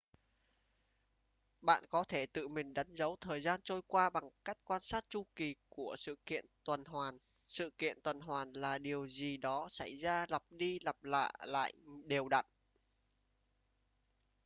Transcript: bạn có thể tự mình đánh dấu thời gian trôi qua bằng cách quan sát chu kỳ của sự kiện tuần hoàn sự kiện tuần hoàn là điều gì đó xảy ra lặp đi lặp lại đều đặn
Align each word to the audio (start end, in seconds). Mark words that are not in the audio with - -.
bạn 1.61 1.83
có 1.89 2.03
thể 2.09 2.25
tự 2.25 2.47
mình 2.47 2.73
đánh 2.73 2.93
dấu 2.93 3.15
thời 3.21 3.41
gian 3.41 3.59
trôi 3.63 3.81
qua 3.87 4.09
bằng 4.09 4.29
cách 4.45 4.57
quan 4.63 4.81
sát 4.81 5.05
chu 5.09 5.23
kỳ 5.35 5.55
của 5.69 5.95
sự 5.97 6.15
kiện 6.25 6.45
tuần 6.63 6.85
hoàn 6.85 7.17
sự 7.45 7.69
kiện 7.77 8.01
tuần 8.01 8.19
hoàn 8.21 8.51
là 8.53 8.77
điều 8.77 9.07
gì 9.07 9.37
đó 9.37 9.67
xảy 9.69 9.95
ra 9.95 10.25
lặp 10.29 10.43
đi 10.51 10.79
lặp 10.83 10.97
lại 11.41 11.73
đều 12.05 12.29
đặn 12.29 12.45